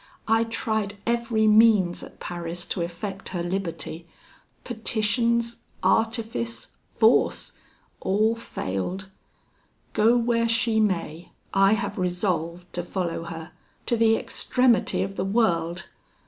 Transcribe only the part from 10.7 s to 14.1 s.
may, I have resolved to follow her to